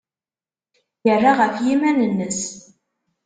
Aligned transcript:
Yerra 1.05 1.31
ɣef 1.39 1.55
yiman-nnes. 1.65 2.41